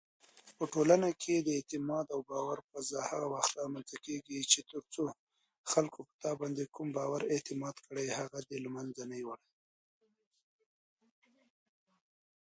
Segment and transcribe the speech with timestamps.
[0.57, 5.03] په ټولنو کې د باور او اعتماد فضا هغه وخت رامنځته کېږي چې تر څو
[5.71, 6.87] خلکو په تا باندې کوم
[7.33, 9.39] اعتماد کړی وي، هغه دې له منځه یووړ.